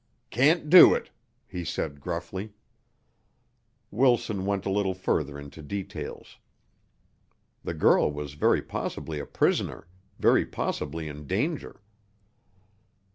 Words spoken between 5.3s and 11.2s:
into details. The girl was very possibly a prisoner very possibly